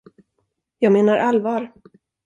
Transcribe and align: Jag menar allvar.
Jag 0.79 0.91
menar 0.93 1.17
allvar. 1.17 1.73